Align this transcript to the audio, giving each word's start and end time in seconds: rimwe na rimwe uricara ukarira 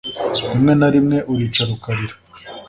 rimwe 0.51 0.73
na 0.79 0.87
rimwe 0.93 1.17
uricara 1.31 1.71
ukarira 1.77 2.15